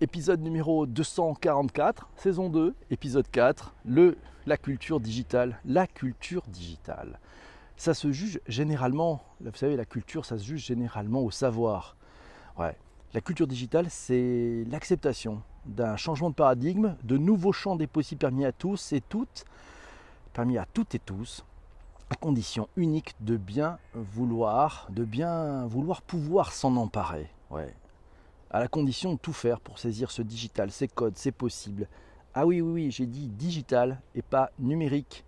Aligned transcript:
épisode 0.00 0.40
numéro 0.40 0.86
244, 0.86 2.08
saison 2.16 2.48
2, 2.48 2.74
épisode 2.90 3.28
4, 3.30 3.74
le, 3.84 4.16
la 4.46 4.56
culture 4.56 5.00
digitale. 5.00 5.58
La 5.64 5.86
culture 5.86 6.42
digitale. 6.48 7.18
Ça 7.76 7.94
se 7.94 8.12
juge 8.12 8.40
généralement, 8.46 9.22
vous 9.40 9.50
savez, 9.54 9.76
la 9.76 9.84
culture, 9.84 10.24
ça 10.24 10.38
se 10.38 10.44
juge 10.44 10.66
généralement 10.66 11.22
au 11.22 11.30
savoir. 11.30 11.96
Ouais. 12.58 12.76
La 13.14 13.20
culture 13.20 13.46
digitale, 13.46 13.86
c'est 13.88 14.64
l'acceptation 14.70 15.42
d'un 15.66 15.96
changement 15.96 16.30
de 16.30 16.34
paradigme, 16.34 16.96
de 17.02 17.16
nouveaux 17.16 17.52
champs 17.52 17.76
des 17.76 17.86
possibles 17.86 18.20
permis 18.20 18.44
à 18.44 18.52
tous 18.52 18.92
et 18.92 19.00
toutes, 19.00 19.44
permis 20.32 20.58
à 20.58 20.66
toutes 20.72 20.94
et 20.94 20.98
tous, 20.98 21.44
à 22.10 22.14
condition 22.14 22.68
unique 22.76 23.14
de 23.20 23.36
bien 23.36 23.78
vouloir, 23.94 24.86
de 24.90 25.04
bien 25.04 25.66
vouloir 25.66 26.02
pouvoir 26.02 26.52
s'en 26.52 26.76
emparer. 26.76 27.28
Ouais. 27.50 27.74
À 28.50 28.60
la 28.60 28.68
condition 28.68 29.12
de 29.12 29.18
tout 29.18 29.34
faire 29.34 29.60
pour 29.60 29.78
saisir 29.78 30.10
ce 30.10 30.22
digital, 30.22 30.70
ces 30.70 30.88
codes, 30.88 31.16
c'est 31.16 31.32
possible. 31.32 31.86
Ah 32.34 32.46
oui, 32.46 32.60
oui, 32.60 32.72
oui, 32.72 32.90
j'ai 32.90 33.06
dit 33.06 33.28
digital 33.28 34.00
et 34.14 34.22
pas 34.22 34.50
numérique. 34.58 35.24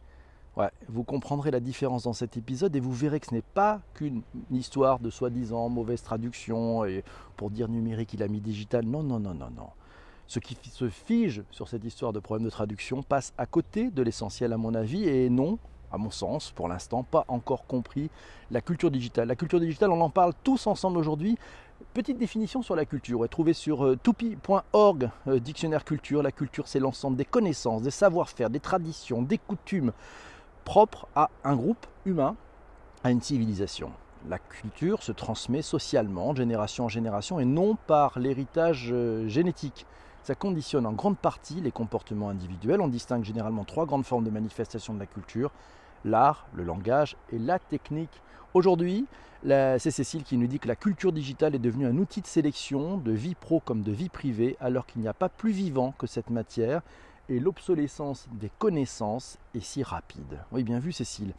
Ouais, 0.56 0.70
vous 0.88 1.04
comprendrez 1.04 1.50
la 1.50 1.60
différence 1.60 2.04
dans 2.04 2.12
cet 2.12 2.36
épisode 2.36 2.74
et 2.74 2.80
vous 2.80 2.92
verrez 2.92 3.20
que 3.20 3.26
ce 3.26 3.34
n'est 3.34 3.42
pas 3.42 3.82
qu'une 3.94 4.22
histoire 4.50 4.98
de 4.98 5.10
soi-disant 5.10 5.68
mauvaise 5.68 6.02
traduction 6.02 6.84
et 6.84 7.04
pour 7.36 7.50
dire 7.50 7.68
numérique 7.68 8.14
il 8.14 8.22
a 8.22 8.28
mis 8.28 8.40
digital. 8.40 8.84
Non, 8.84 9.02
non, 9.02 9.20
non, 9.20 9.34
non, 9.34 9.50
non. 9.50 9.68
Ce 10.26 10.38
qui 10.38 10.56
se 10.70 10.88
fige 10.88 11.42
sur 11.50 11.68
cette 11.68 11.84
histoire 11.84 12.12
de 12.12 12.20
problème 12.20 12.44
de 12.44 12.50
traduction 12.50 13.02
passe 13.02 13.34
à 13.36 13.46
côté 13.46 13.90
de 13.90 14.02
l'essentiel 14.02 14.52
à 14.52 14.56
mon 14.56 14.74
avis 14.74 15.04
et 15.04 15.28
non, 15.28 15.58
à 15.92 15.98
mon 15.98 16.10
sens, 16.10 16.52
pour 16.52 16.68
l'instant, 16.68 17.02
pas 17.02 17.24
encore 17.28 17.66
compris 17.66 18.10
la 18.50 18.60
culture 18.60 18.90
digitale. 18.90 19.28
La 19.28 19.36
culture 19.36 19.60
digitale, 19.60 19.90
on 19.90 20.00
en 20.00 20.10
parle 20.10 20.32
tous 20.42 20.66
ensemble 20.66 20.98
aujourd'hui. 20.98 21.36
Petite 21.92 22.18
définition 22.18 22.62
sur 22.62 22.76
la 22.76 22.84
culture, 22.84 23.28
trouvée 23.28 23.52
sur 23.52 23.84
euh, 23.84 23.96
toupi.org, 24.00 25.10
euh, 25.26 25.40
dictionnaire 25.40 25.84
culture. 25.84 26.22
La 26.22 26.30
culture, 26.30 26.68
c'est 26.68 26.78
l'ensemble 26.78 27.16
des 27.16 27.24
connaissances, 27.24 27.82
des 27.82 27.90
savoir-faire, 27.90 28.48
des 28.48 28.60
traditions, 28.60 29.22
des 29.22 29.38
coutumes 29.38 29.90
propres 30.64 31.08
à 31.16 31.30
un 31.42 31.56
groupe 31.56 31.84
humain, 32.06 32.36
à 33.02 33.10
une 33.10 33.20
civilisation. 33.20 33.90
La 34.28 34.38
culture 34.38 35.02
se 35.02 35.10
transmet 35.10 35.62
socialement, 35.62 36.32
génération 36.32 36.84
en 36.84 36.88
génération, 36.88 37.40
et 37.40 37.44
non 37.44 37.76
par 37.88 38.20
l'héritage 38.20 38.90
euh, 38.92 39.26
génétique. 39.26 39.84
Ça 40.22 40.36
conditionne 40.36 40.86
en 40.86 40.92
grande 40.92 41.18
partie 41.18 41.60
les 41.60 41.72
comportements 41.72 42.28
individuels. 42.28 42.80
On 42.80 42.86
distingue 42.86 43.24
généralement 43.24 43.64
trois 43.64 43.86
grandes 43.86 44.06
formes 44.06 44.22
de 44.22 44.30
manifestation 44.30 44.94
de 44.94 45.00
la 45.00 45.06
culture 45.06 45.50
l'art, 46.04 46.46
le 46.54 46.64
langage 46.64 47.16
et 47.32 47.38
la 47.38 47.58
technique. 47.58 48.22
Aujourd'hui, 48.54 49.06
c'est 49.42 49.90
Cécile 49.90 50.22
qui 50.22 50.36
nous 50.36 50.46
dit 50.46 50.58
que 50.58 50.68
la 50.68 50.76
culture 50.76 51.12
digitale 51.12 51.54
est 51.54 51.60
devenue 51.60 51.86
un 51.86 51.96
outil 51.96 52.20
de 52.20 52.26
sélection, 52.26 52.98
de 52.98 53.12
vie 53.12 53.34
pro 53.34 53.60
comme 53.60 53.82
de 53.82 53.92
vie 53.92 54.08
privée, 54.08 54.56
alors 54.60 54.86
qu'il 54.86 55.00
n'y 55.00 55.08
a 55.08 55.14
pas 55.14 55.28
plus 55.28 55.52
vivant 55.52 55.94
que 55.98 56.06
cette 56.06 56.30
matière 56.30 56.82
et 57.28 57.38
l'obsolescence 57.38 58.28
des 58.32 58.50
connaissances 58.58 59.38
est 59.54 59.64
si 59.64 59.82
rapide. 59.82 60.40
Oui, 60.52 60.64
bien 60.64 60.80
vu 60.80 60.92
Cécile. 60.92 61.32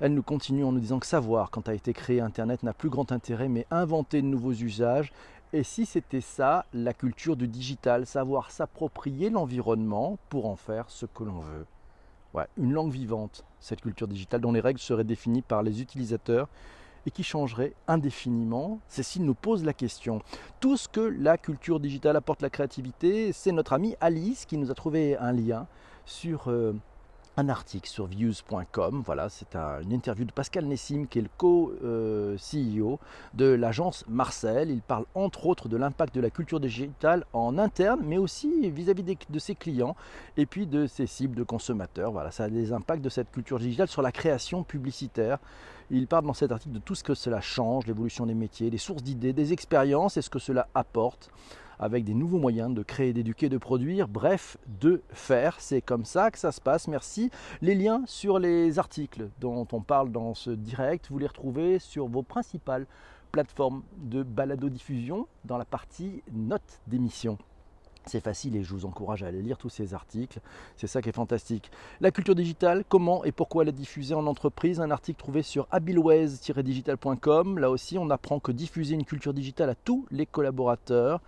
Elle 0.00 0.12
nous 0.12 0.22
continue 0.22 0.64
en 0.64 0.72
nous 0.72 0.80
disant 0.80 0.98
que 0.98 1.06
savoir, 1.06 1.50
quand 1.50 1.68
a 1.68 1.74
été 1.74 1.92
créé 1.92 2.20
Internet, 2.20 2.62
n'a 2.62 2.74
plus 2.74 2.90
grand 2.90 3.12
intérêt, 3.12 3.48
mais 3.48 3.66
inventer 3.70 4.20
de 4.20 4.26
nouveaux 4.26 4.52
usages. 4.52 5.12
Et 5.52 5.62
si 5.62 5.86
c'était 5.86 6.20
ça, 6.20 6.66
la 6.74 6.92
culture 6.92 7.36
du 7.36 7.46
digital, 7.46 8.04
savoir 8.04 8.50
s'approprier 8.50 9.30
l'environnement 9.30 10.18
pour 10.28 10.46
en 10.46 10.56
faire 10.56 10.90
ce 10.90 11.06
que 11.06 11.22
l'on 11.22 11.38
veut 11.38 11.64
une 12.56 12.72
langue 12.72 12.92
vivante, 12.92 13.44
cette 13.60 13.80
culture 13.80 14.08
digitale, 14.08 14.40
dont 14.40 14.52
les 14.52 14.60
règles 14.60 14.80
seraient 14.80 15.04
définies 15.04 15.42
par 15.42 15.62
les 15.62 15.80
utilisateurs 15.80 16.48
et 17.06 17.10
qui 17.10 17.22
changerait 17.22 17.72
indéfiniment. 17.86 18.80
Cécile 18.88 19.24
nous 19.24 19.34
pose 19.34 19.64
la 19.64 19.72
question. 19.72 20.20
Tout 20.60 20.76
ce 20.76 20.88
que 20.88 21.00
la 21.00 21.38
culture 21.38 21.80
digitale 21.80 22.16
apporte 22.16 22.42
la 22.42 22.50
créativité, 22.50 23.32
c'est 23.32 23.52
notre 23.52 23.72
amie 23.72 23.96
Alice 24.00 24.44
qui 24.44 24.58
nous 24.58 24.70
a 24.70 24.74
trouvé 24.74 25.16
un 25.16 25.32
lien 25.32 25.66
sur 26.04 26.48
euh, 26.48 26.74
un 27.36 27.48
article 27.48 27.88
sur 27.88 28.06
views.com. 28.06 29.02
Voilà, 29.04 29.28
c'est 29.28 29.54
une 29.56 29.92
interview 29.92 30.24
de 30.24 30.32
Pascal 30.32 30.64
Nessim, 30.66 31.06
qui 31.06 31.18
est 31.18 31.22
le 31.22 31.28
co-CEO 31.36 32.98
de 33.34 33.46
l'agence 33.46 34.04
Marcel. 34.08 34.70
Il 34.70 34.80
parle 34.80 35.04
entre 35.14 35.46
autres 35.46 35.68
de 35.68 35.76
l'impact 35.76 36.14
de 36.14 36.20
la 36.20 36.30
culture 36.30 36.60
digitale 36.60 37.24
en 37.32 37.58
interne, 37.58 38.00
mais 38.04 38.18
aussi 38.18 38.70
vis-à-vis 38.70 39.04
de 39.28 39.38
ses 39.38 39.54
clients 39.54 39.96
et 40.36 40.46
puis 40.46 40.66
de 40.66 40.86
ses 40.86 41.06
cibles 41.06 41.36
de 41.36 41.42
consommateurs. 41.42 42.12
Voilà, 42.12 42.30
ça 42.30 42.44
a 42.44 42.48
des 42.48 42.72
impacts 42.72 43.02
de 43.02 43.10
cette 43.10 43.30
culture 43.30 43.58
digitale 43.58 43.88
sur 43.88 44.02
la 44.02 44.12
création 44.12 44.62
publicitaire. 44.62 45.38
Il 45.90 46.06
parle 46.06 46.26
dans 46.26 46.34
cet 46.34 46.50
article 46.50 46.74
de 46.74 46.80
tout 46.80 46.94
ce 46.94 47.04
que 47.04 47.14
cela 47.14 47.40
change, 47.40 47.86
l'évolution 47.86 48.26
des 48.26 48.34
métiers, 48.34 48.70
des 48.70 48.78
sources 48.78 49.02
d'idées, 49.02 49.32
des 49.32 49.52
expériences 49.52 50.16
et 50.16 50.22
ce 50.22 50.30
que 50.30 50.38
cela 50.40 50.68
apporte 50.74 51.30
avec 51.78 52.04
des 52.04 52.14
nouveaux 52.14 52.38
moyens 52.38 52.74
de 52.74 52.82
créer, 52.82 53.12
d'éduquer, 53.12 53.48
de 53.48 53.58
produire, 53.58 54.08
bref, 54.08 54.56
de 54.80 55.02
faire. 55.10 55.56
C'est 55.60 55.82
comme 55.82 56.04
ça 56.04 56.30
que 56.30 56.38
ça 56.38 56.52
se 56.52 56.60
passe. 56.60 56.88
Merci. 56.88 57.30
Les 57.62 57.74
liens 57.74 58.02
sur 58.06 58.38
les 58.38 58.78
articles 58.78 59.28
dont 59.40 59.66
on 59.72 59.80
parle 59.80 60.12
dans 60.12 60.34
ce 60.34 60.50
direct, 60.50 61.08
vous 61.10 61.18
les 61.18 61.26
retrouvez 61.26 61.78
sur 61.78 62.06
vos 62.06 62.22
principales 62.22 62.86
plateformes 63.32 63.82
de 63.98 64.22
balado-diffusion 64.22 65.26
dans 65.44 65.58
la 65.58 65.64
partie 65.64 66.22
notes 66.32 66.80
d'émission. 66.86 67.38
C'est 68.06 68.20
facile 68.20 68.54
et 68.54 68.62
je 68.62 68.72
vous 68.72 68.86
encourage 68.86 69.24
à 69.24 69.26
aller 69.26 69.42
lire 69.42 69.58
tous 69.58 69.68
ces 69.68 69.92
articles. 69.92 70.38
C'est 70.76 70.86
ça 70.86 71.02
qui 71.02 71.08
est 71.08 71.12
fantastique. 71.12 71.72
La 72.00 72.12
culture 72.12 72.36
digitale, 72.36 72.84
comment 72.88 73.24
et 73.24 73.32
pourquoi 73.32 73.64
la 73.64 73.72
diffuser 73.72 74.14
en 74.14 74.28
entreprise? 74.28 74.80
Un 74.80 74.92
article 74.92 75.18
trouvé 75.18 75.42
sur 75.42 75.66
abilways-digital.com. 75.72 77.58
Là 77.58 77.68
aussi, 77.68 77.98
on 77.98 78.08
apprend 78.10 78.38
que 78.38 78.52
diffuser 78.52 78.94
une 78.94 79.04
culture 79.04 79.34
digitale 79.34 79.70
à 79.70 79.74
tous 79.74 80.06
les 80.12 80.24
collaborateurs, 80.24 81.20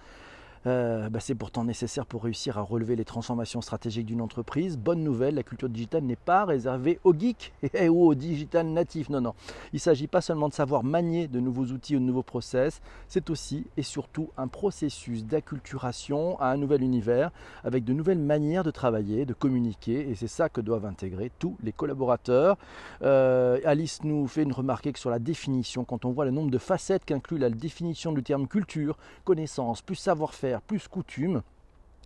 euh, 0.68 1.08
bah, 1.08 1.20
c'est 1.20 1.34
pourtant 1.34 1.64
nécessaire 1.64 2.04
pour 2.04 2.24
réussir 2.24 2.58
à 2.58 2.62
relever 2.62 2.94
les 2.94 3.04
transformations 3.04 3.60
stratégiques 3.60 4.06
d'une 4.06 4.20
entreprise. 4.20 4.76
Bonne 4.76 5.02
nouvelle, 5.02 5.34
la 5.34 5.42
culture 5.42 5.68
digitale 5.68 6.02
n'est 6.04 6.16
pas 6.16 6.44
réservée 6.44 7.00
aux 7.04 7.14
geeks 7.14 7.52
et 7.74 7.88
ou 7.88 8.04
aux 8.04 8.14
digital 8.14 8.66
natifs. 8.66 9.08
Non, 9.08 9.20
non. 9.20 9.34
Il 9.72 9.76
ne 9.76 9.80
s'agit 9.80 10.06
pas 10.06 10.20
seulement 10.20 10.48
de 10.48 10.54
savoir 10.54 10.84
manier 10.84 11.26
de 11.26 11.40
nouveaux 11.40 11.66
outils 11.66 11.96
ou 11.96 12.00
de 12.00 12.04
nouveaux 12.04 12.22
process, 12.22 12.80
c'est 13.08 13.30
aussi 13.30 13.66
et 13.76 13.82
surtout 13.82 14.30
un 14.36 14.48
processus 14.48 15.24
d'acculturation 15.24 16.38
à 16.40 16.48
un 16.48 16.56
nouvel 16.56 16.82
univers 16.82 17.30
avec 17.64 17.84
de 17.84 17.92
nouvelles 17.92 18.18
manières 18.18 18.64
de 18.64 18.70
travailler, 18.70 19.24
de 19.24 19.34
communiquer 19.34 20.10
et 20.10 20.14
c'est 20.14 20.28
ça 20.28 20.48
que 20.48 20.60
doivent 20.60 20.86
intégrer 20.86 21.30
tous 21.38 21.56
les 21.62 21.72
collaborateurs. 21.72 22.56
Euh, 23.02 23.58
Alice 23.64 24.00
nous 24.04 24.26
fait 24.26 24.42
une 24.42 24.52
remarque 24.52 24.88
sur 24.96 25.10
la 25.10 25.18
définition, 25.18 25.84
quand 25.84 26.04
on 26.04 26.10
voit 26.10 26.24
le 26.24 26.30
nombre 26.30 26.50
de 26.50 26.58
facettes 26.58 27.04
qu'inclut 27.04 27.38
la 27.38 27.50
définition 27.50 28.12
du 28.12 28.22
terme 28.22 28.46
culture, 28.46 28.96
connaissance, 29.24 29.82
plus 29.82 29.96
savoir-faire, 29.96 30.57
plus 30.60 30.88
coutume. 30.88 31.42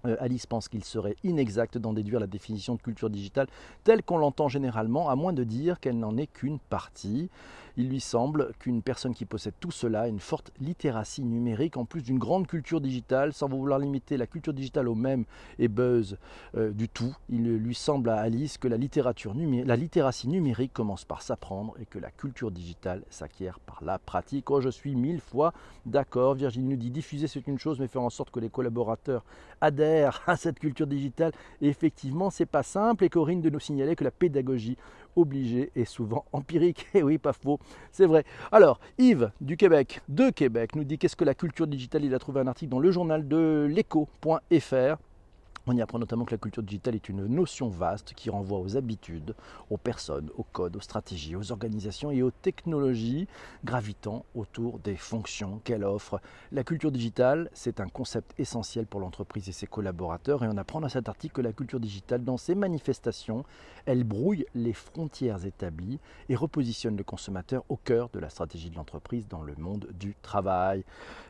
Euh, 0.04 0.16
Alice 0.18 0.46
pense 0.46 0.68
qu'il 0.68 0.84
serait 0.84 1.16
inexact 1.22 1.78
d'en 1.78 1.92
déduire 1.92 2.18
la 2.18 2.26
définition 2.26 2.74
de 2.74 2.82
culture 2.82 3.08
digitale 3.08 3.46
telle 3.84 4.02
qu'on 4.02 4.18
l'entend 4.18 4.48
généralement, 4.48 5.08
à 5.08 5.16
moins 5.16 5.32
de 5.32 5.44
dire 5.44 5.78
qu'elle 5.78 5.98
n'en 5.98 6.16
est 6.16 6.26
qu'une 6.26 6.58
partie. 6.58 7.30
Il 7.76 7.88
lui 7.88 8.00
semble 8.00 8.52
qu'une 8.58 8.82
personne 8.82 9.14
qui 9.14 9.24
possède 9.24 9.54
tout 9.60 9.70
cela, 9.70 10.08
une 10.08 10.20
forte 10.20 10.52
littératie 10.60 11.24
numérique, 11.24 11.76
en 11.76 11.84
plus 11.84 12.02
d'une 12.02 12.18
grande 12.18 12.46
culture 12.46 12.80
digitale, 12.80 13.32
sans 13.32 13.48
vouloir 13.48 13.78
limiter 13.78 14.16
la 14.16 14.26
culture 14.26 14.52
digitale 14.52 14.88
au 14.88 14.94
même 14.94 15.24
et 15.58 15.68
buzz 15.68 16.18
euh, 16.56 16.70
du 16.70 16.88
tout, 16.88 17.14
il 17.28 17.56
lui 17.56 17.74
semble 17.74 18.10
à 18.10 18.16
Alice 18.16 18.58
que 18.58 18.68
la, 18.68 18.76
littératie 18.76 20.28
numérique 20.28 20.72
commence 20.72 21.04
par 21.04 21.22
s'apprendre 21.22 21.74
et 21.80 21.86
que 21.86 21.98
la 21.98 22.10
culture 22.10 22.50
digitale 22.50 23.02
s'acquiert 23.10 23.58
par 23.60 23.82
la 23.82 23.98
pratique. 23.98 24.50
Oh, 24.50 24.60
je 24.60 24.68
suis 24.68 24.94
mille 24.94 25.20
fois 25.20 25.52
d'accord. 25.86 26.34
Virginie 26.34 26.68
nous 26.68 26.76
dit 26.76 26.90
diffuser 26.90 27.26
c'est 27.26 27.46
une 27.46 27.58
chose, 27.58 27.80
mais 27.80 27.88
faire 27.88 28.02
en 28.02 28.10
sorte 28.10 28.30
que 28.30 28.40
les 28.40 28.50
collaborateurs 28.50 29.24
adhèrent 29.60 30.22
à 30.26 30.36
cette 30.36 30.58
culture 30.58 30.86
digitale. 30.86 31.32
Et 31.60 31.68
effectivement, 31.68 32.30
c'est 32.30 32.46
pas 32.46 32.62
simple. 32.62 33.04
Et 33.04 33.08
Corinne 33.08 33.40
de 33.40 33.50
nous 33.50 33.60
signaler 33.60 33.96
que 33.96 34.04
la 34.04 34.10
pédagogie 34.10 34.76
obligée 35.16 35.70
est 35.76 35.84
souvent 35.84 36.24
empirique. 36.32 36.86
Et 36.94 36.98
eh 36.98 37.02
oui, 37.02 37.18
pas 37.18 37.32
faux, 37.32 37.58
c'est 37.90 38.06
vrai. 38.06 38.24
Alors, 38.50 38.80
Yves 38.98 39.30
du 39.40 39.56
Québec, 39.56 40.00
de 40.08 40.30
Québec, 40.30 40.74
nous 40.76 40.84
dit 40.84 40.98
qu'est-ce 40.98 41.16
que 41.16 41.24
la 41.24 41.34
culture 41.34 41.66
digitale? 41.66 42.04
Il 42.04 42.14
a 42.14 42.18
trouvé 42.18 42.40
un 42.40 42.46
article 42.46 42.70
dans 42.70 42.80
le 42.80 42.90
journal 42.90 43.26
de 43.26 43.66
l'écho.fr. 43.70 44.96
On 45.66 45.76
y 45.76 45.80
apprend 45.80 46.00
notamment 46.00 46.24
que 46.24 46.32
la 46.34 46.38
culture 46.38 46.62
digitale 46.62 46.96
est 46.96 47.08
une 47.08 47.24
notion 47.26 47.68
vaste 47.68 48.14
qui 48.14 48.30
renvoie 48.30 48.58
aux 48.58 48.76
habitudes, 48.76 49.36
aux 49.70 49.76
personnes, 49.76 50.28
aux 50.36 50.42
codes, 50.42 50.74
aux 50.74 50.80
stratégies, 50.80 51.36
aux 51.36 51.52
organisations 51.52 52.10
et 52.10 52.20
aux 52.22 52.32
technologies 52.32 53.28
gravitant 53.64 54.24
autour 54.34 54.80
des 54.80 54.96
fonctions 54.96 55.60
qu'elle 55.62 55.84
offre. 55.84 56.20
La 56.50 56.64
culture 56.64 56.90
digitale, 56.90 57.48
c'est 57.52 57.78
un 57.78 57.86
concept 57.86 58.34
essentiel 58.40 58.86
pour 58.86 58.98
l'entreprise 58.98 59.48
et 59.48 59.52
ses 59.52 59.68
collaborateurs 59.68 60.42
et 60.42 60.48
on 60.48 60.56
apprend 60.56 60.80
dans 60.80 60.88
cet 60.88 61.08
article 61.08 61.36
que 61.36 61.42
la 61.42 61.52
culture 61.52 61.78
digitale, 61.78 62.24
dans 62.24 62.38
ses 62.38 62.56
manifestations, 62.56 63.44
elle 63.86 64.02
brouille 64.02 64.44
les 64.56 64.72
frontières 64.72 65.44
établies 65.46 66.00
et 66.28 66.34
repositionne 66.34 66.96
le 66.96 67.04
consommateur 67.04 67.64
au 67.68 67.76
cœur 67.76 68.08
de 68.12 68.18
la 68.18 68.30
stratégie 68.30 68.70
de 68.70 68.76
l'entreprise 68.76 69.28
dans 69.28 69.42
le 69.42 69.54
monde 69.56 69.88
du 69.94 70.16
travail. 70.22 70.84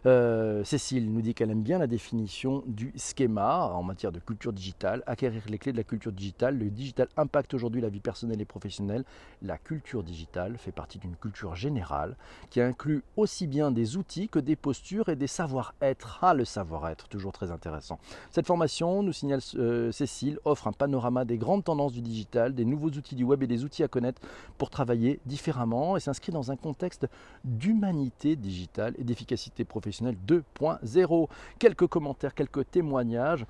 Euh, 0.07 0.65
Cécile 0.65 1.13
nous 1.13 1.21
dit 1.21 1.35
qu'elle 1.35 1.51
aime 1.51 1.63
bien 1.63 1.79
la 1.79 1.87
définition 1.87 2.63
du 2.67 2.95
schéma 2.97 3.67
en 3.67 3.83
matière 3.83 4.13
de 4.13 4.22
culture 4.23 4.53
digitale, 4.53 5.03
acquérir 5.07 5.43
les 5.49 5.59
clés 5.59 5.73
de 5.73 5.77
la 5.77 5.85
culture 5.85 6.13
digitale. 6.13 6.59
Le 6.59 6.71
digital 6.71 7.09
impacte 7.17 7.55
aujourd'hui 7.55 7.81
la 7.81 7.89
vie 7.89 8.01
personnelle 8.01 8.41
et 8.41 8.47
professionnelle. 8.47 9.05
La 9.43 9.59
culture 9.59 10.03
digitale 10.03 10.57
fait 10.57 10.73
partie 10.73 10.99
d'une 10.99 11.17
culture 11.17 11.55
générale 11.55 12.17
qui 12.51 12.61
inclut 12.61 13.03
aussi 13.17 13.47
bien 13.47 13.71
des 13.71 13.97
outils 13.97 14.29
que 14.29 14.39
des 14.39 14.57
postures 14.57 15.09
et 15.09 15.17
des 15.17 15.27
savoir-être. 15.27 16.19
Ah, 16.23 16.35
le 16.35 16.45
savoir-être, 16.45 17.09
toujours 17.09 17.33
très 17.33 17.51
intéressant. 17.51 17.99
Cette 18.31 18.47
formation, 18.47 19.03
nous 19.03 19.13
signale 19.13 19.41
euh, 19.57 19.93
Cécile, 19.93 20.39
offre 20.45 20.69
un 20.69 20.73
panorama 20.73 21.25
des 21.25 21.39
grandes 21.39 21.65
tendances 21.65 21.93
du 21.93 22.01
digital, 22.01 22.55
des 22.55 22.65
nouveaux 22.65 22.91
outils 22.91 23.15
du 23.15 23.25
web 23.25 23.43
et 23.43 23.47
des 23.47 23.65
outils 23.65 23.83
à 23.83 23.89
connaître 23.89 24.23
pour 24.59 24.71
travailler 24.71 25.21
différemment 25.27 25.97
et 25.97 26.01
s'inscrit 26.01 26.33
dans 26.33 26.51
un 26.51 26.57
contexte 26.57 27.07
d'humanité 27.45 28.37
digitale 28.37 28.95
et 28.99 29.05
d'efficacité 29.05 29.65
professionnelle 29.65 30.17
2.0. 30.27 31.29
Quelques 31.59 31.87
commentaires, 31.87 32.35
quelques 32.35 32.71
témoignages. 32.71 33.45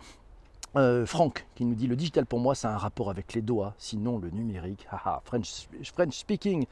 Euh, 0.75 1.05
Franck 1.05 1.47
qui 1.55 1.67
nous 1.67 1.75
dit 1.75 1.87
le 1.87 1.97
digital 1.97 2.25
pour 2.25 2.41
moi 2.41 2.55
c'est 2.55 2.67
un 2.67 2.79
rapport 2.79 3.11
avec 3.11 3.35
les 3.35 3.43
doigts, 3.43 3.75
sinon 3.77 4.19
le 4.19 4.31
numérique. 4.31 4.87
French, 5.25 5.69
French 5.95 6.15
speaking. 6.15 6.67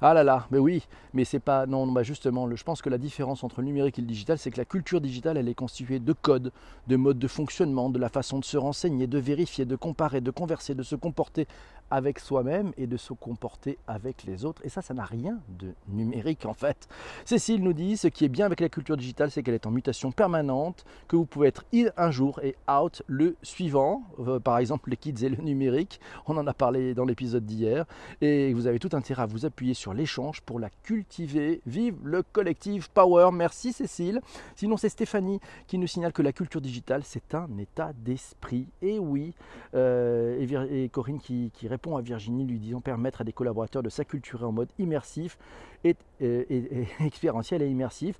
Ah 0.00 0.14
là 0.14 0.24
là, 0.24 0.46
mais 0.50 0.58
oui, 0.58 0.86
mais 1.14 1.24
c'est 1.24 1.40
pas. 1.40 1.66
Non, 1.66 1.86
bah 1.86 2.02
justement, 2.02 2.48
je 2.54 2.64
pense 2.64 2.82
que 2.82 2.90
la 2.90 2.98
différence 2.98 3.44
entre 3.44 3.60
le 3.60 3.66
numérique 3.66 3.98
et 3.98 4.02
le 4.02 4.06
digital, 4.06 4.38
c'est 4.38 4.50
que 4.50 4.58
la 4.58 4.64
culture 4.64 5.00
digitale, 5.00 5.36
elle 5.36 5.48
est 5.48 5.54
constituée 5.54 5.98
de 5.98 6.12
codes, 6.12 6.52
de 6.86 6.96
modes 6.96 7.18
de 7.18 7.28
fonctionnement, 7.28 7.90
de 7.90 7.98
la 7.98 8.08
façon 8.08 8.38
de 8.38 8.44
se 8.44 8.56
renseigner, 8.56 9.06
de 9.06 9.18
vérifier, 9.18 9.64
de 9.64 9.76
comparer, 9.76 10.20
de 10.20 10.30
converser, 10.30 10.74
de 10.74 10.82
se 10.82 10.96
comporter 10.96 11.46
avec 11.90 12.18
soi-même 12.18 12.72
et 12.76 12.86
de 12.86 12.96
se 12.96 13.12
comporter 13.12 13.78
avec 13.86 14.24
les 14.24 14.44
autres. 14.44 14.60
Et 14.64 14.68
ça, 14.68 14.82
ça 14.82 14.94
n'a 14.94 15.04
rien 15.04 15.38
de 15.48 15.72
numérique 15.88 16.46
en 16.46 16.54
fait. 16.54 16.88
Cécile 17.24 17.62
nous 17.62 17.72
dit 17.72 17.96
ce 17.96 18.08
qui 18.08 18.24
est 18.24 18.28
bien 18.28 18.46
avec 18.46 18.60
la 18.60 18.68
culture 18.68 18.96
digitale, 18.96 19.30
c'est 19.30 19.42
qu'elle 19.42 19.54
est 19.54 19.66
en 19.66 19.70
mutation 19.70 20.12
permanente, 20.12 20.84
que 21.08 21.16
vous 21.16 21.26
pouvez 21.26 21.48
être 21.48 21.64
in 21.72 21.86
un 21.96 22.10
jour 22.10 22.40
et 22.42 22.56
out 22.70 23.02
le 23.06 23.36
suivant. 23.42 24.02
Euh, 24.18 24.40
par 24.40 24.58
exemple, 24.58 24.90
les 24.90 24.96
kids 24.96 25.24
et 25.24 25.28
le 25.28 25.42
numérique. 25.42 26.00
On 26.26 26.36
en 26.36 26.46
a 26.46 26.54
parlé 26.54 26.94
dans 26.94 27.04
l'épisode 27.04 27.44
d'hier. 27.44 27.84
Et 28.20 28.52
vous 28.52 28.66
avez 28.66 28.78
tout 28.78 28.90
intérêt 28.92 29.22
à 29.22 29.26
vous 29.26 29.46
appuyer 29.46 29.74
sur 29.74 29.85
l'échange 29.94 30.40
pour 30.40 30.60
la 30.60 30.70
cultiver. 30.82 31.60
Vive 31.66 31.96
le 32.04 32.22
collectif 32.22 32.88
Power. 32.88 33.30
Merci 33.32 33.72
Cécile. 33.72 34.20
Sinon, 34.54 34.76
c'est 34.76 34.88
Stéphanie 34.88 35.40
qui 35.66 35.78
nous 35.78 35.86
signale 35.86 36.12
que 36.12 36.22
la 36.22 36.32
culture 36.32 36.60
digitale, 36.60 37.02
c'est 37.04 37.34
un 37.34 37.58
état 37.58 37.92
d'esprit. 37.94 38.68
Et 38.82 38.98
oui, 38.98 39.34
euh, 39.74 40.68
et, 40.70 40.88
Corinne 40.88 41.20
qui, 41.20 41.50
répond 41.66 41.96
à 41.96 42.00
Virginie 42.00 42.44
lui 42.44 42.58
disant 42.58 42.80
permettre 42.80 43.20
à 43.22 43.24
des 43.24 43.32
collaborateurs 43.32 43.82
de 43.82 43.88
s'acculturer 43.88 44.44
en 44.44 44.52
mode 44.52 44.68
immersif 44.78 45.36
et, 45.84 45.96
et 46.20 46.86
expérientiel 47.00 47.62
et 47.62 47.68
immersif 47.68 48.18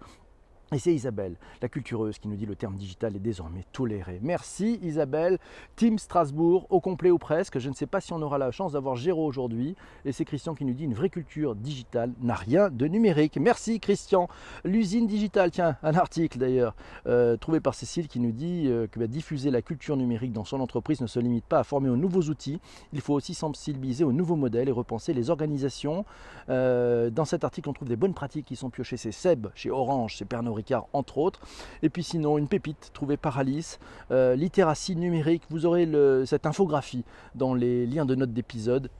et 0.73 0.81
c'est 0.81 0.93
Isabelle, 0.93 1.37
la 1.63 1.69
cultureuse, 1.69 2.19
qui 2.19 2.27
nous 2.27 2.35
dit 2.35 2.45
le 2.45 2.57
terme 2.57 2.75
digital 2.75 3.15
est 3.15 3.21
désormais 3.21 3.65
toléré. 3.73 4.19
Merci 4.21 4.81
Isabelle. 4.83 5.39
Team 5.77 5.97
Strasbourg, 5.97 6.67
au 6.71 6.81
complet 6.81 7.13
ou 7.13 7.19
presque. 7.19 7.61
Je 7.61 7.69
ne 7.69 7.75
sais 7.75 7.87
pas 7.87 8.01
si 8.01 8.13
on 8.13 8.21
aura 8.21 8.37
la 8.37 8.51
chance 8.51 8.73
d'avoir 8.73 8.97
Géraud 8.97 9.27
aujourd'hui. 9.27 9.77
Et 10.05 10.11
c'est 10.11 10.25
Christian 10.25 10.57
qui 10.57 10.65
nous 10.65 10.75
dit 10.75 10.83
une 10.83 10.95
vraie 10.95 11.09
culture 11.09 11.55
digitale 11.55 12.13
n'a 12.21 12.35
rien 12.35 12.69
de 12.69 12.87
numérique. 12.89 13.37
Merci 13.37 13.79
Christian. 13.79 14.27
L'usine 14.65 15.07
digitale, 15.07 15.53
tiens, 15.53 15.77
un 15.85 15.95
article 15.95 16.37
d'ailleurs, 16.39 16.75
euh, 17.07 17.37
trouvé 17.37 17.61
par 17.61 17.77
Cécile 17.77 18.09
qui 18.09 18.19
nous 18.19 18.33
dit 18.33 18.65
euh, 18.67 18.89
que 18.89 18.99
bah, 18.99 19.07
diffuser 19.07 19.53
la 19.53 19.63
culture 19.63 19.97
numérique 19.97 20.33
dans 20.33 20.45
son 20.45 20.59
entreprise 20.59 21.01
ne 21.01 21.07
se 21.07 21.21
limite 21.21 21.45
pas 21.45 21.61
à 21.61 21.65
former 21.65 21.91
aux 21.91 21.97
nouveaux 21.97 22.23
outils. 22.23 22.61
Il 22.93 23.01
faut 23.01 23.15
aussi 23.15 23.35
sensibiliser 23.35 24.03
aux 24.03 24.13
nouveaux 24.13 24.35
modèles 24.35 24.69
et 24.69 24.73
repenser 24.73 25.15
les 25.15 25.31
organisations. 25.31 26.05
Euh, 26.49 27.09
dans 27.09 27.25
cet 27.25 27.45
article, 27.45 27.69
on 27.69 27.73
trouve 27.73 27.89
des 27.89 27.95
bonnes 27.95 28.15
pratiques 28.15 28.47
qui 28.47 28.57
sont 28.57 28.69
piochées. 28.69 28.97
C'est 28.97 29.13
Seb 29.13 29.47
chez 29.55 29.71
Orange, 29.71 30.17
c'est 30.19 30.25
Pernod 30.25 30.56
Ricard 30.57 30.87
entre 30.93 31.19
autres. 31.19 31.41
Et 31.83 31.91
puis 31.91 32.03
sinon, 32.03 32.39
une 32.39 32.49
pépite 32.49 32.91
trouvée 32.93 33.17
par 33.17 33.39
Alice, 33.39 33.79
euh, 34.11 34.35
littératie 34.35 34.97
numérique. 34.97 35.43
Vous 35.51 35.67
aurez 35.67 35.89
cette 36.27 36.47
infographie 36.47 37.05
dans 37.35 37.55
les 37.55 37.87
liens 37.87 38.07
de 38.07 38.15
notes 38.15 38.33
d'épisode. 38.33 38.91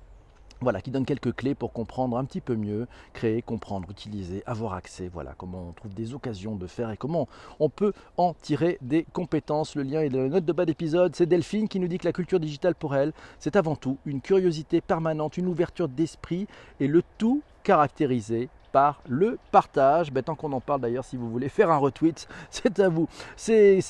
Voilà, 0.63 0.81
qui 0.81 0.91
donne 0.91 1.05
quelques 1.05 1.35
clés 1.35 1.55
pour 1.55 1.75
comprendre 1.75 2.17
un 2.17 2.25
petit 2.25 2.41
peu 2.41 2.57
mieux, 2.57 2.87
créer, 3.13 3.43
comprendre, 3.43 3.91
utiliser, 3.91 4.43
avoir 4.47 4.73
accès. 4.73 5.09
Voilà, 5.13 5.35
comment 5.37 5.67
on 5.69 5.73
trouve 5.73 5.93
des 5.93 6.15
occasions 6.15 6.57
de 6.57 6.67
faire 6.67 6.91
et 6.91 6.97
comment 6.97 7.29
on 7.61 7.69
peut 7.69 7.93
en 8.17 8.33
tirer 8.33 8.79
des 8.81 9.05
compétences. 9.13 9.75
Le 9.75 9.83
lien 9.83 10.01
est 10.01 10.09
dans 10.09 10.23
la 10.23 10.29
note 10.31 10.47
de 10.47 10.53
bas 10.55 10.65
d'épisode. 10.65 11.15
C'est 11.15 11.27
Delphine 11.27 11.69
qui 11.69 11.79
nous 11.79 11.89
dit 11.89 11.99
que 11.99 12.07
la 12.07 12.13
culture 12.13 12.41
digitale 12.41 12.75
pour 12.75 12.97
elle, 12.97 13.13
c'est 13.39 13.55
avant 13.55 13.77
tout 13.77 13.99
une 14.07 14.23
curiosité 14.23 14.81
permanente, 14.81 15.37
une 15.37 15.49
ouverture 15.49 15.89
d'esprit 15.89 16.47
et 16.81 16.87
le 16.87 17.03
tout 17.19 17.43
caractérisé 17.63 18.49
le 19.09 19.39
partage. 19.53 20.13
Ben, 20.13 20.23
tant 20.23 20.35
qu'on 20.35 20.53
en 20.53 20.61
parle 20.61 20.81
d'ailleurs, 20.81 21.05
si 21.05 21.17
vous 21.17 21.31
voulez 21.31 21.49
faire 21.49 21.71
un 21.71 21.77
retweet, 21.77 22.29
c'est 22.51 22.79
à 22.81 22.89
vous. 22.89 23.09
C'est 23.37 23.83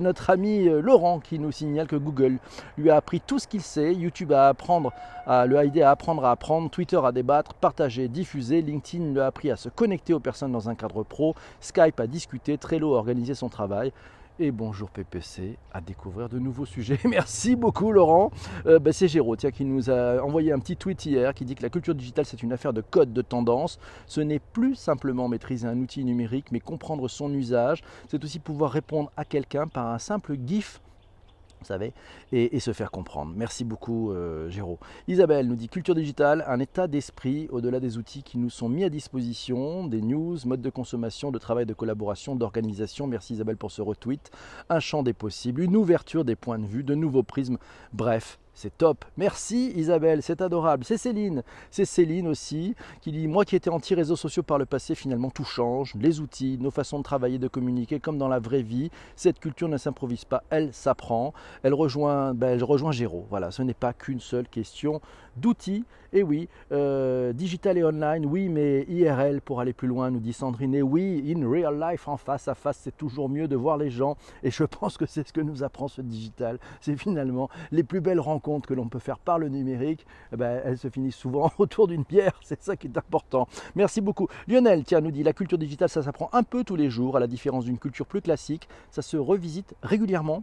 notre 0.00 0.30
ami 0.30 0.68
euh, 0.68 0.80
Laurent 0.80 1.20
qui 1.20 1.38
nous 1.38 1.52
signale 1.52 1.86
que 1.86 1.96
Google 1.96 2.38
lui 2.78 2.90
a 2.90 2.96
appris 2.96 3.20
tout 3.20 3.38
ce 3.38 3.46
qu'il 3.46 3.62
sait, 3.62 3.94
YouTube 3.94 4.32
à 4.32 4.48
apprendre, 4.48 4.92
à, 5.26 5.46
le 5.46 5.56
aider 5.62 5.82
à 5.82 5.90
apprendre 5.90 6.24
à 6.24 6.30
apprendre, 6.30 6.70
Twitter 6.70 7.00
à 7.02 7.12
débattre, 7.12 7.54
partager, 7.54 8.08
diffuser, 8.08 8.62
LinkedIn 8.62 9.12
lui 9.12 9.20
a 9.20 9.26
appris 9.26 9.50
à 9.50 9.56
se 9.56 9.68
connecter 9.68 10.14
aux 10.14 10.20
personnes 10.20 10.52
dans 10.52 10.68
un 10.68 10.74
cadre 10.74 11.02
pro, 11.02 11.34
Skype 11.60 11.98
à 12.00 12.06
discuter, 12.06 12.58
Trello 12.58 12.94
à 12.94 12.98
organiser 12.98 13.34
son 13.34 13.48
travail 13.48 13.92
et 14.40 14.52
bonjour 14.52 14.88
PPC 14.88 15.58
à 15.70 15.82
découvrir 15.82 16.30
de 16.30 16.38
nouveaux 16.38 16.64
sujets. 16.64 16.98
Merci 17.04 17.56
beaucoup 17.56 17.92
Laurent. 17.92 18.30
Euh, 18.64 18.78
bah, 18.78 18.90
c'est 18.92 19.06
Géraud 19.06 19.36
qui 19.36 19.64
nous 19.66 19.90
a 19.90 20.22
envoyé 20.22 20.50
un 20.50 20.58
petit 20.58 20.76
tweet 20.76 21.04
hier 21.04 21.34
qui 21.34 21.44
dit 21.44 21.54
que 21.54 21.62
la 21.62 21.68
culture 21.68 21.94
digitale 21.94 22.24
c'est 22.24 22.42
une 22.42 22.52
affaire 22.52 22.72
de 22.72 22.80
code 22.80 23.12
de 23.12 23.20
tendance. 23.20 23.78
Ce 24.06 24.20
n'est 24.22 24.38
plus 24.38 24.76
simplement 24.76 25.28
maîtriser 25.28 25.68
un 25.68 25.78
outil 25.78 26.04
numérique 26.04 26.52
mais 26.52 26.60
comprendre 26.60 27.06
son 27.06 27.32
usage. 27.34 27.82
C'est 28.08 28.24
aussi 28.24 28.38
pouvoir 28.38 28.70
répondre 28.70 29.12
à 29.16 29.26
quelqu'un 29.26 29.66
par 29.66 29.88
un 29.88 29.98
simple 29.98 30.36
GIF 30.46 30.80
vous 31.60 31.66
savez, 31.66 31.92
et, 32.32 32.58
se 32.60 32.72
faire 32.72 32.90
comprendre. 32.90 33.32
Merci 33.36 33.64
beaucoup, 33.64 34.12
euh, 34.12 34.48
Géraud. 34.50 34.78
Isabelle 35.08 35.46
nous 35.46 35.56
dit 35.56 35.68
culture 35.68 35.94
digitale, 35.94 36.44
un 36.46 36.60
état 36.60 36.86
d'esprit 36.88 37.48
au-delà 37.50 37.80
des 37.80 37.98
outils 37.98 38.22
qui 38.22 38.38
nous 38.38 38.50
sont 38.50 38.68
mis 38.68 38.84
à 38.84 38.88
disposition, 38.88 39.86
des 39.86 40.00
news, 40.00 40.36
modes 40.46 40.60
de 40.60 40.70
consommation, 40.70 41.30
de 41.30 41.38
travail, 41.38 41.66
de 41.66 41.74
collaboration, 41.74 42.36
d'organisation. 42.36 43.06
Merci 43.06 43.34
Isabelle 43.34 43.56
pour 43.56 43.70
ce 43.70 43.82
retweet. 43.82 44.30
Un 44.68 44.80
champ 44.80 45.02
des 45.02 45.12
possibles, 45.12 45.62
une 45.62 45.76
ouverture 45.76 46.24
des 46.24 46.36
points 46.36 46.58
de 46.58 46.66
vue, 46.66 46.82
de 46.82 46.94
nouveaux 46.94 47.22
prismes. 47.22 47.58
Bref, 47.92 48.38
c'est 48.60 48.76
top. 48.76 49.06
Merci 49.16 49.72
Isabelle, 49.74 50.22
c'est 50.22 50.42
adorable. 50.42 50.84
C'est 50.84 50.98
Céline. 50.98 51.42
C'est 51.70 51.86
Céline 51.86 52.28
aussi 52.28 52.74
qui 53.00 53.10
dit 53.10 53.26
Moi 53.26 53.46
qui 53.46 53.56
étais 53.56 53.70
anti-réseaux 53.70 54.16
sociaux 54.16 54.42
par 54.42 54.58
le 54.58 54.66
passé, 54.66 54.94
finalement 54.94 55.30
tout 55.30 55.44
change. 55.44 55.94
Les 55.98 56.20
outils, 56.20 56.58
nos 56.60 56.70
façons 56.70 56.98
de 56.98 57.02
travailler, 57.02 57.38
de 57.38 57.48
communiquer, 57.48 58.00
comme 58.00 58.18
dans 58.18 58.28
la 58.28 58.38
vraie 58.38 58.60
vie. 58.60 58.90
Cette 59.16 59.40
culture 59.40 59.68
ne 59.68 59.78
s'improvise 59.78 60.26
pas, 60.26 60.42
elle 60.50 60.74
s'apprend. 60.74 61.32
Elle 61.62 61.72
rejoint, 61.72 62.34
ben, 62.34 62.50
elle 62.50 62.62
rejoint 62.64 62.92
Géraud. 62.92 63.24
Voilà, 63.30 63.50
ce 63.50 63.62
n'est 63.62 63.72
pas 63.72 63.94
qu'une 63.94 64.20
seule 64.20 64.46
question 64.46 65.00
d'outils. 65.36 65.84
Et 66.12 66.24
oui, 66.24 66.48
euh, 66.72 67.32
digital 67.32 67.78
et 67.78 67.84
online, 67.84 68.26
oui, 68.26 68.48
mais 68.48 68.84
IRL 68.88 69.40
pour 69.40 69.60
aller 69.60 69.72
plus 69.72 69.86
loin, 69.86 70.10
nous 70.10 70.18
dit 70.18 70.32
Sandrine. 70.32 70.74
Et 70.74 70.82
oui, 70.82 71.22
in 71.34 71.48
real 71.48 71.78
life, 71.78 72.08
en 72.08 72.16
face 72.16 72.48
à 72.48 72.56
face, 72.56 72.80
c'est 72.82 72.96
toujours 72.96 73.28
mieux 73.28 73.46
de 73.46 73.54
voir 73.54 73.76
les 73.76 73.90
gens. 73.90 74.16
Et 74.42 74.50
je 74.50 74.64
pense 74.80 74.96
que 74.96 75.06
c'est 75.06 75.26
ce 75.26 75.32
que 75.32 75.40
nous 75.40 75.62
apprend 75.62 75.86
ce 75.86 76.02
digital. 76.02 76.58
C'est 76.80 76.96
finalement 76.96 77.48
les 77.70 77.84
plus 77.84 78.00
belles 78.00 78.20
rencontres 78.20 78.49
que 78.58 78.74
l'on 78.74 78.88
peut 78.88 78.98
faire 78.98 79.18
par 79.18 79.38
le 79.38 79.48
numérique. 79.48 80.04
Eh 80.32 80.36
ben, 80.36 80.60
elles 80.64 80.78
se 80.78 80.88
finissent 80.88 81.16
souvent 81.16 81.52
autour 81.58 81.86
d'une 81.86 82.02
bière. 82.02 82.40
C'est 82.42 82.62
ça 82.62 82.76
qui 82.76 82.88
est 82.88 82.98
important. 82.98 83.46
Merci 83.76 84.00
beaucoup. 84.00 84.26
Lionel, 84.48 84.82
tiens, 84.82 85.00
nous 85.00 85.12
dit 85.12 85.22
la 85.22 85.32
culture 85.32 85.58
digitale, 85.58 85.88
ça 85.88 86.02
s'apprend 86.02 86.28
un 86.32 86.42
peu 86.42 86.64
tous 86.64 86.76
les 86.76 86.90
jours, 86.90 87.16
à 87.16 87.20
la 87.20 87.28
différence 87.28 87.66
d'une 87.66 87.78
culture 87.78 88.06
plus 88.06 88.20
classique. 88.20 88.68
Ça 88.90 89.02
se 89.02 89.16
revisite 89.16 89.74
régulièrement? 89.82 90.42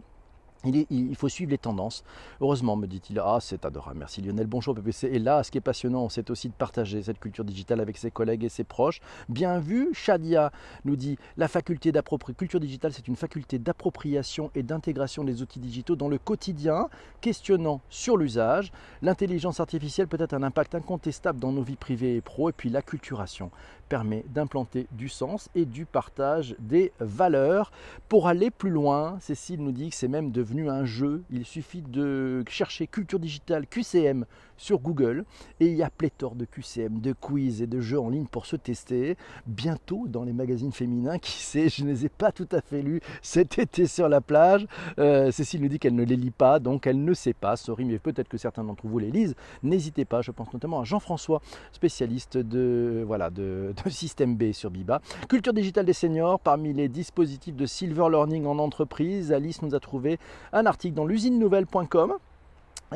Il, 0.64 1.14
faut 1.14 1.28
suivre 1.28 1.50
les 1.50 1.58
tendances. 1.58 2.04
Heureusement, 2.40 2.76
me 2.76 2.86
dit-il. 2.86 3.18
Ah, 3.20 3.38
c'est 3.40 3.64
adorable. 3.64 3.98
Merci 3.98 4.22
Lionel. 4.22 4.46
Bonjour 4.46 4.74
PPC. 4.74 5.08
Et 5.08 5.18
là, 5.18 5.42
ce 5.42 5.50
qui 5.50 5.58
est 5.58 5.62
passionnant, 5.62 6.08
c'est 6.08 6.30
aussi 6.30 6.48
de 6.48 6.54
partager 6.54 7.02
cette 7.02 7.20
culture 7.20 7.44
digitale 7.44 7.80
avec 7.80 7.96
ses 7.96 8.10
collègues 8.10 8.44
et 8.44 8.48
ses 8.48 8.64
proches. 8.64 9.00
Bien 9.28 9.60
vu, 9.60 9.90
Shadia 9.92 10.52
nous 10.84 10.96
dit 10.96 11.18
la 11.36 11.48
faculté 11.48 11.92
d'appropriation. 11.92 12.38
Culture 12.38 12.60
digitale, 12.60 12.92
c'est 12.92 13.08
une 13.08 13.16
faculté 13.16 13.58
d'appropriation 13.58 14.50
et 14.54 14.62
d'intégration 14.62 15.24
des 15.24 15.42
outils 15.42 15.60
digitaux 15.60 15.96
dans 15.96 16.08
le 16.08 16.18
quotidien, 16.18 16.88
questionnant 17.20 17.80
sur 17.88 18.16
l'usage. 18.16 18.72
L'intelligence 19.02 19.60
artificielle 19.60 20.08
peut 20.08 20.20
être 20.20 20.34
un 20.34 20.42
impact 20.42 20.74
incontestable 20.74 21.38
dans 21.38 21.52
nos 21.52 21.62
vies 21.62 21.76
privées 21.76 22.16
et 22.16 22.20
pro. 22.20 22.48
Et 22.48 22.52
puis 22.52 22.68
l'acculturation 22.68 23.50
permet 23.88 24.24
d'implanter 24.34 24.86
du 24.92 25.08
sens 25.08 25.48
et 25.54 25.64
du 25.64 25.84
partage 25.84 26.54
des 26.58 26.92
valeurs. 27.00 27.72
Pour 28.08 28.28
aller 28.28 28.50
plus 28.50 28.70
loin, 28.70 29.18
Cécile 29.20 29.62
nous 29.62 29.72
dit 29.72 29.90
que 29.90 29.96
c'est 29.96 30.08
même 30.08 30.30
devenu 30.30 30.68
un 30.68 30.84
jeu. 30.84 31.22
Il 31.30 31.44
suffit 31.44 31.82
de 31.82 32.44
chercher 32.48 32.86
culture 32.86 33.18
digitale 33.18 33.66
QCM 33.66 34.24
sur 34.58 34.80
Google 34.80 35.24
et 35.60 35.66
il 35.66 35.76
y 35.76 35.82
a 35.82 35.88
pléthore 35.88 36.34
de 36.34 36.44
QCM, 36.44 37.00
de 37.00 37.12
quiz 37.12 37.62
et 37.62 37.66
de 37.66 37.80
jeux 37.80 38.00
en 38.00 38.10
ligne 38.10 38.26
pour 38.26 38.44
se 38.44 38.56
tester. 38.56 39.16
Bientôt 39.46 40.06
dans 40.06 40.24
les 40.24 40.32
magazines 40.32 40.72
féminins, 40.72 41.18
qui 41.22 41.32
sait, 41.32 41.68
je 41.68 41.84
ne 41.84 41.90
les 41.90 42.04
ai 42.04 42.08
pas 42.08 42.32
tout 42.32 42.48
à 42.52 42.60
fait 42.60 42.82
lus 42.82 43.00
cet 43.22 43.58
été 43.58 43.86
sur 43.86 44.08
la 44.08 44.20
plage. 44.20 44.66
Euh, 44.98 45.30
Cécile 45.30 45.62
nous 45.62 45.68
dit 45.68 45.78
qu'elle 45.78 45.94
ne 45.94 46.04
les 46.04 46.16
lit 46.16 46.30
pas, 46.30 46.58
donc 46.58 46.86
elle 46.86 47.02
ne 47.02 47.14
sait 47.14 47.32
pas. 47.32 47.56
Sorry, 47.56 47.84
mais 47.84 47.98
peut-être 47.98 48.28
que 48.28 48.36
certains 48.36 48.64
d'entre 48.64 48.86
vous 48.86 48.98
les 48.98 49.10
lisent. 49.10 49.34
N'hésitez 49.62 50.04
pas, 50.04 50.22
je 50.22 50.32
pense 50.32 50.52
notamment 50.52 50.80
à 50.80 50.84
Jean-François, 50.84 51.40
spécialiste 51.72 52.36
de, 52.36 53.04
voilà, 53.06 53.30
de, 53.30 53.72
de 53.84 53.90
système 53.90 54.36
B 54.36 54.52
sur 54.52 54.70
Biba. 54.70 55.00
Culture 55.28 55.52
digitale 55.52 55.86
des 55.86 55.92
seniors, 55.92 56.40
parmi 56.40 56.72
les 56.72 56.88
dispositifs 56.88 57.56
de 57.56 57.66
Silver 57.66 58.08
Learning 58.10 58.46
en 58.46 58.58
entreprise, 58.58 59.32
Alice 59.32 59.62
nous 59.62 59.74
a 59.74 59.80
trouvé 59.80 60.18
un 60.52 60.66
article 60.66 60.94
dans 60.94 61.06
l'usine 61.06 61.38
nouvelle.com 61.38 62.14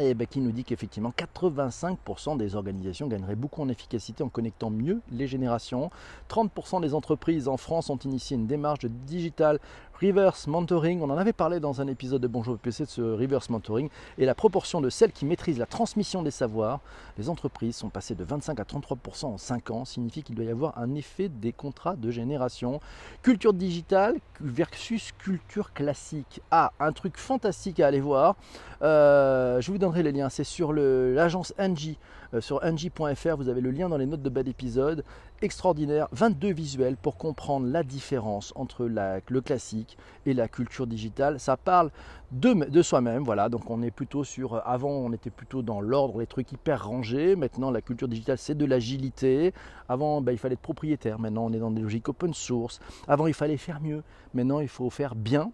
et 0.00 0.14
ben, 0.14 0.26
qui 0.26 0.40
nous 0.40 0.52
dit 0.52 0.64
qu'effectivement 0.64 1.12
85% 1.14 2.38
des 2.38 2.56
organisations 2.56 3.08
gagneraient 3.08 3.36
beaucoup 3.36 3.60
en 3.60 3.68
efficacité 3.68 4.22
en 4.22 4.30
connectant 4.30 4.70
mieux 4.70 5.02
les 5.10 5.26
générations. 5.26 5.90
30% 6.30 6.80
des 6.80 6.94
entreprises 6.94 7.46
en 7.46 7.58
France 7.58 7.90
ont 7.90 7.98
initié 7.98 8.36
une 8.36 8.46
démarche 8.46 8.78
de 8.80 8.88
digital 8.88 9.58
reverse 10.00 10.46
mentoring. 10.46 11.00
On 11.02 11.10
en 11.10 11.16
avait 11.16 11.32
parlé 11.32 11.60
dans 11.60 11.80
un 11.80 11.86
épisode 11.86 12.22
de 12.22 12.26
Bonjour 12.26 12.58
PC 12.58 12.84
de 12.84 12.88
ce 12.88 13.02
reverse 13.02 13.50
mentoring 13.50 13.88
et 14.18 14.24
la 14.24 14.34
proportion 14.34 14.80
de 14.80 14.90
celles 14.90 15.12
qui 15.12 15.24
maîtrisent 15.24 15.58
la 15.58 15.66
transmission 15.66 16.22
des 16.22 16.30
savoirs. 16.30 16.80
Les 17.18 17.28
entreprises 17.28 17.76
sont 17.76 17.88
passées 17.88 18.14
de 18.14 18.24
25 18.24 18.58
à 18.60 18.64
33% 18.64 19.26
en 19.26 19.38
5 19.38 19.70
ans, 19.70 19.84
signifie 19.84 20.22
qu'il 20.22 20.34
doit 20.34 20.44
y 20.44 20.50
avoir 20.50 20.78
un 20.78 20.94
effet 20.94 21.28
des 21.28 21.52
contrats 21.52 21.96
de 21.96 22.10
génération. 22.10 22.80
Culture 23.22 23.52
digitale 23.52 24.16
versus 24.40 25.12
culture 25.18 25.72
classique. 25.72 26.40
Ah, 26.50 26.72
un 26.80 26.92
truc 26.92 27.16
fantastique 27.16 27.80
à 27.80 27.86
aller 27.86 28.00
voir. 28.00 28.36
Euh, 28.82 29.60
je 29.60 29.70
vous 29.70 29.78
donnerai 29.78 30.02
les 30.02 30.12
liens. 30.12 30.28
C'est 30.28 30.44
sur 30.44 30.72
l'agence 30.72 31.54
Angie. 31.58 31.98
Euh, 32.34 32.40
sur 32.40 32.60
ng.fr, 32.64 33.36
vous 33.36 33.48
avez 33.48 33.60
le 33.60 33.70
lien 33.70 33.88
dans 33.88 33.96
les 33.96 34.06
notes 34.06 34.22
de 34.22 34.28
bas 34.30 34.42
d'épisode. 34.42 35.04
Extraordinaire, 35.42 36.08
22 36.12 36.52
visuels 36.52 36.96
pour 36.96 37.16
comprendre 37.16 37.66
la 37.66 37.82
différence 37.82 38.52
entre 38.56 38.86
le 38.86 39.40
classique 39.40 39.98
et 40.24 40.34
la 40.34 40.48
culture 40.48 40.86
digitale. 40.86 41.40
Ça 41.40 41.56
parle 41.56 41.90
de, 42.30 42.82
soi-même, 42.82 43.24
voilà. 43.24 43.48
Donc 43.48 43.68
on 43.70 43.82
est 43.82 43.90
plutôt 43.90 44.24
sur. 44.24 44.66
Avant, 44.66 44.90
on 44.90 45.12
était 45.12 45.30
plutôt 45.30 45.62
dans 45.62 45.80
l'ordre, 45.80 46.20
les 46.20 46.26
trucs 46.26 46.52
hyper 46.52 46.86
rangés. 46.86 47.36
Maintenant, 47.36 47.70
la 47.70 47.82
culture 47.82 48.08
digitale, 48.08 48.38
c'est 48.38 48.54
de 48.54 48.64
l'agilité. 48.64 49.52
Avant, 49.88 50.20
ben, 50.20 50.32
il 50.32 50.38
fallait 50.38 50.54
être 50.54 50.60
propriétaire. 50.60 51.18
Maintenant, 51.18 51.46
on 51.46 51.52
est 51.52 51.58
dans 51.58 51.70
des 51.70 51.82
logiques 51.82 52.08
open 52.08 52.32
source. 52.32 52.80
Avant, 53.08 53.26
il 53.26 53.34
fallait 53.34 53.56
faire 53.56 53.80
mieux. 53.80 54.02
Maintenant, 54.34 54.60
il 54.60 54.68
faut 54.68 54.90
faire 54.90 55.14
bien 55.14 55.52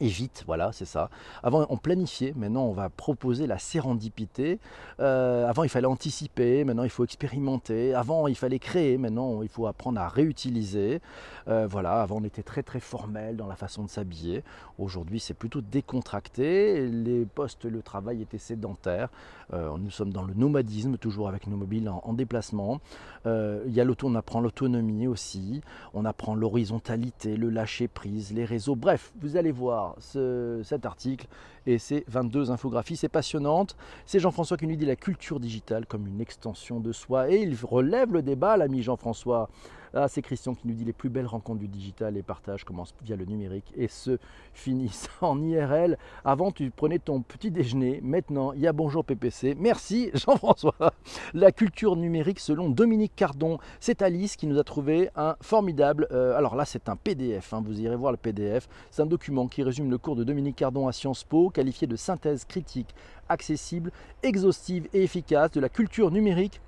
et 0.00 0.06
vite, 0.06 0.44
voilà, 0.46 0.70
c'est 0.72 0.84
ça. 0.84 1.10
Avant, 1.42 1.66
on 1.70 1.76
planifiait, 1.76 2.32
maintenant, 2.36 2.64
on 2.64 2.72
va 2.72 2.88
proposer 2.88 3.48
la 3.48 3.58
sérendipité. 3.58 4.60
Euh, 5.00 5.48
avant, 5.48 5.64
il 5.64 5.68
fallait 5.68 5.88
anticiper, 5.88 6.62
maintenant, 6.62 6.84
il 6.84 6.90
faut 6.90 7.04
expérimenter. 7.04 7.94
Avant, 7.94 8.28
il 8.28 8.36
fallait 8.36 8.60
créer, 8.60 8.96
maintenant, 8.96 9.42
il 9.42 9.48
faut 9.48 9.66
apprendre 9.66 10.00
à 10.00 10.08
réutiliser. 10.08 11.00
Euh, 11.48 11.66
voilà, 11.68 12.00
avant, 12.00 12.18
on 12.18 12.24
était 12.24 12.44
très, 12.44 12.62
très 12.62 12.78
formel 12.78 13.36
dans 13.36 13.48
la 13.48 13.56
façon 13.56 13.82
de 13.82 13.88
s'habiller. 13.88 14.44
Aujourd'hui, 14.78 15.18
c'est 15.18 15.34
plutôt 15.34 15.62
décontracté. 15.62 16.86
Les 16.86 17.24
postes, 17.24 17.64
le 17.64 17.82
travail 17.82 18.22
était 18.22 18.38
sédentaire. 18.38 19.08
Euh, 19.52 19.76
nous 19.78 19.90
sommes 19.90 20.12
dans 20.12 20.24
le 20.24 20.34
nomadisme, 20.34 20.96
toujours 20.96 21.28
avec 21.28 21.48
nos 21.48 21.56
mobiles 21.56 21.88
en, 21.88 22.12
déplacement. 22.12 22.80
il 23.24 23.72
y 23.72 23.80
a 23.80 23.84
l'auto, 23.84 24.06
on 24.06 24.14
apprend 24.14 24.40
l'autonomie 24.40 25.08
aussi. 25.08 25.60
On 25.92 26.04
apprend 26.04 26.36
l'horizontalité, 26.36 27.36
le 27.36 27.50
lâcher-prise, 27.50 28.32
les 28.32 28.44
réseaux. 28.44 28.76
Bref, 28.76 29.12
vous 29.20 29.36
allez 29.36 29.52
voir 29.52 29.87
cet 29.98 30.86
article 30.86 31.26
et 31.66 31.78
ces 31.78 32.04
22 32.08 32.50
infographies. 32.50 32.96
C'est 32.96 33.08
passionnante. 33.08 33.76
C'est 34.06 34.20
Jean-François 34.20 34.56
qui 34.56 34.66
nous 34.66 34.76
dit 34.76 34.86
la 34.86 34.96
culture 34.96 35.40
digitale 35.40 35.86
comme 35.86 36.06
une 36.06 36.20
extension 36.20 36.80
de 36.80 36.92
soi. 36.92 37.30
Et 37.30 37.40
il 37.42 37.56
relève 37.62 38.12
le 38.12 38.22
débat, 38.22 38.56
l'ami 38.56 38.82
Jean-François. 38.82 39.48
Ah, 39.94 40.08
c'est 40.08 40.22
Christian 40.22 40.54
qui 40.54 40.68
nous 40.68 40.74
dit 40.74 40.84
les 40.84 40.92
plus 40.92 41.08
belles 41.08 41.26
rencontres 41.26 41.60
du 41.60 41.68
digital 41.68 42.16
et 42.16 42.22
partage 42.22 42.64
commencent 42.64 42.94
via 43.02 43.16
le 43.16 43.24
numérique 43.24 43.72
et 43.76 43.88
se 43.88 44.18
finissent 44.52 45.08
en 45.20 45.40
IRL. 45.40 45.98
Avant, 46.24 46.50
tu 46.52 46.70
prenais 46.70 46.98
ton 46.98 47.22
petit 47.22 47.50
déjeuner. 47.50 48.00
Maintenant, 48.02 48.52
il 48.52 48.60
y 48.60 48.66
a 48.66 48.72
Bonjour 48.72 49.04
PPC. 49.04 49.56
Merci 49.58 50.10
Jean-François. 50.14 50.92
La 51.34 51.52
culture 51.52 51.96
numérique 51.96 52.40
selon 52.40 52.68
Dominique 52.68 53.12
Cardon. 53.16 53.58
C'est 53.80 54.02
Alice 54.02 54.36
qui 54.36 54.46
nous 54.46 54.58
a 54.58 54.64
trouvé 54.64 55.10
un 55.16 55.36
formidable. 55.40 56.06
Euh, 56.12 56.36
alors 56.36 56.54
là, 56.54 56.64
c'est 56.64 56.88
un 56.88 56.96
PDF. 56.96 57.52
Hein, 57.52 57.62
vous 57.64 57.80
irez 57.80 57.96
voir 57.96 58.12
le 58.12 58.18
PDF. 58.18 58.68
C'est 58.90 59.02
un 59.02 59.06
document 59.06 59.48
qui 59.48 59.62
résume 59.62 59.90
le 59.90 59.98
cours 59.98 60.16
de 60.16 60.24
Dominique 60.24 60.56
Cardon 60.56 60.86
à 60.86 60.92
Sciences 60.92 61.24
Po, 61.24 61.50
qualifié 61.50 61.86
de 61.86 61.96
synthèse 61.96 62.44
critique, 62.44 62.94
accessible, 63.28 63.90
exhaustive 64.22 64.88
et 64.92 65.02
efficace 65.02 65.50
de 65.50 65.60
la 65.60 65.68
culture 65.68 66.10
numérique 66.10 66.60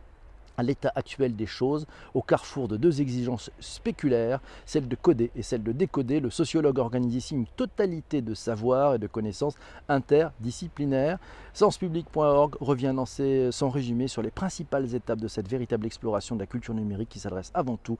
à 0.60 0.62
l'état 0.62 0.92
actuel 0.94 1.34
des 1.34 1.46
choses, 1.46 1.86
au 2.14 2.22
carrefour 2.22 2.68
de 2.68 2.76
deux 2.76 3.00
exigences 3.00 3.50
spéculaires, 3.60 4.40
celle 4.66 4.88
de 4.88 4.94
coder 4.94 5.30
et 5.34 5.42
celle 5.42 5.62
de 5.62 5.72
décoder, 5.72 6.20
le 6.20 6.30
sociologue 6.30 6.78
organise 6.78 7.14
ici 7.14 7.34
une 7.34 7.46
totalité 7.46 8.20
de 8.20 8.34
savoirs 8.34 8.94
et 8.94 8.98
de 8.98 9.06
connaissances 9.06 9.54
interdisciplinaires. 9.88 11.18
Senspublic.org 11.54 12.56
revient 12.60 12.92
dans 12.94 13.06
son 13.06 13.70
résumé 13.70 14.06
sur 14.06 14.22
les 14.22 14.30
principales 14.30 14.94
étapes 14.94 15.20
de 15.20 15.28
cette 15.28 15.48
véritable 15.48 15.86
exploration 15.86 16.36
de 16.36 16.40
la 16.40 16.46
culture 16.46 16.74
numérique 16.74 17.08
qui 17.08 17.18
s'adresse 17.18 17.50
avant 17.54 17.78
tout 17.78 17.98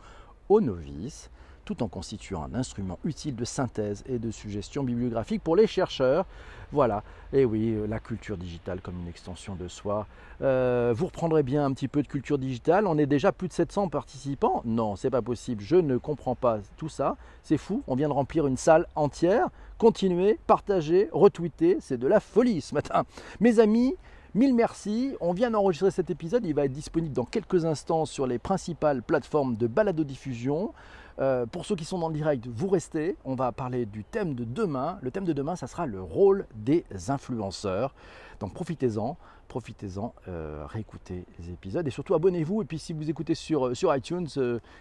aux 0.49 0.61
novices 0.61 1.31
tout 1.71 1.85
en 1.85 1.89
constituant 1.89 2.43
un 2.43 2.55
instrument 2.55 2.99
utile 3.05 3.37
de 3.37 3.45
synthèse 3.45 4.03
et 4.09 4.19
de 4.19 4.33
suggestion 4.33 4.83
bibliographique 4.83 5.41
pour 5.41 5.55
les 5.55 5.69
chercheurs. 5.69 6.27
Voilà, 6.73 7.05
et 7.33 7.45
oui, 7.45 7.75
euh, 7.75 7.87
la 7.87 8.00
culture 8.00 8.37
digitale 8.37 8.81
comme 8.81 8.99
une 8.99 9.07
extension 9.07 9.55
de 9.55 9.69
soi. 9.69 10.09
Euh, 10.43 10.93
vous 10.97 11.07
reprendrez 11.07 11.45
bien 11.45 11.65
un 11.65 11.73
petit 11.73 11.87
peu 11.87 12.03
de 12.03 12.09
culture 12.09 12.39
digitale. 12.39 12.89
On 12.89 12.99
est 12.99 13.07
déjà 13.07 13.31
plus 13.31 13.47
de 13.47 13.53
700 13.53 13.89
participants. 13.89 14.62
Non, 14.65 14.97
c'est 14.97 15.11
pas 15.11 15.23
possible. 15.23 15.62
Je 15.62 15.77
ne 15.77 15.97
comprends 15.97 16.35
pas 16.35 16.59
tout 16.77 16.89
ça. 16.89 17.17
C'est 17.45 17.59
fou. 17.59 17.85
On 17.87 17.95
vient 17.95 18.09
de 18.09 18.15
remplir 18.15 18.49
une 18.49 18.57
salle 18.57 18.87
entière. 18.97 19.49
Continuez, 19.79 20.41
partagez, 20.49 21.09
retweetez. 21.12 21.79
C'est 21.81 21.99
de 21.99 22.09
la 22.09 22.19
folie 22.19 22.62
ce 22.62 22.75
matin. 22.75 23.05
Mes 23.39 23.61
amis, 23.61 23.95
Mille 24.33 24.55
merci, 24.55 25.17
on 25.21 25.33
vient 25.33 25.50
d'enregistrer 25.50 25.91
cet 25.91 26.09
épisode, 26.09 26.47
il 26.47 26.55
va 26.55 26.65
être 26.65 26.73
disponible 26.73 27.12
dans 27.12 27.25
quelques 27.25 27.65
instants 27.65 28.05
sur 28.05 28.29
les 28.29 28.39
principales 28.39 29.03
plateformes 29.03 29.57
de 29.57 29.67
balado-diffusion. 29.67 30.73
Euh, 31.21 31.45
pour 31.47 31.67
ceux 31.67 31.77
qui 31.77 31.85
sont 31.85 31.99
dans 31.99 32.09
le 32.09 32.15
direct, 32.15 32.47
vous 32.47 32.69
restez, 32.69 33.17
on 33.25 33.35
va 33.35 33.53
parler 33.53 33.85
du 33.85 34.05
thème 34.05 34.35
de 34.35 34.45
demain. 34.45 34.99
Le 35.03 35.11
thème 35.11 35.25
de 35.25 35.33
demain, 35.33 35.55
ça 35.55 35.67
sera 35.67 35.87
le 35.87 36.00
rôle 36.00 36.47
des 36.55 36.85
influenceurs. 37.09 37.95
Donc 38.41 38.55
profitez-en, 38.55 39.19
profitez-en, 39.49 40.15
euh, 40.29 40.65
réécoutez 40.67 41.27
les 41.39 41.50
épisodes 41.50 41.87
et 41.87 41.91
surtout 41.91 42.15
abonnez-vous. 42.15 42.62
Et 42.62 42.65
puis 42.65 42.79
si 42.79 42.95
vous 42.95 43.11
écoutez 43.11 43.35
sur, 43.35 43.69
euh, 43.69 43.75
sur 43.75 43.95
iTunes, 43.95 44.29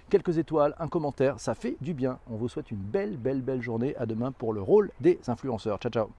quelques 0.10 0.38
étoiles, 0.38 0.76
un 0.80 0.88
commentaire, 0.88 1.40
ça 1.40 1.56
fait 1.56 1.76
du 1.82 1.94
bien. 1.94 2.20
On 2.32 2.38
vous 2.38 2.48
souhaite 2.48 2.72
une 2.72 2.78
belle, 2.78 3.18
belle, 3.18 3.42
belle 3.42 3.62
journée. 3.62 3.96
À 3.98 4.06
demain 4.06 4.32
pour 4.32 4.54
le 4.54 4.62
rôle 4.62 4.92
des 5.02 5.20
influenceurs. 5.28 5.78
Ciao, 5.80 5.92
ciao. 5.92 6.08